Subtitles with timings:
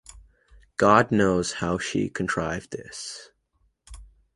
[0.77, 3.29] God knows how she contrived this.